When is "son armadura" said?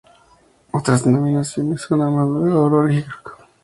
1.81-2.55